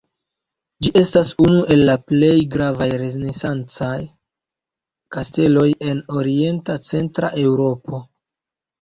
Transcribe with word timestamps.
Ĝi 0.85 0.91
estas 1.01 1.27
unu 1.43 1.59
el 1.75 1.83
la 1.89 1.97
plej 2.13 2.31
gravaj 2.57 2.89
renesancaj 3.03 3.93
kasteloj 5.19 5.69
en 5.93 6.05
orienta 6.19 6.83
centra 6.93 7.35
Eŭropo. 7.49 8.07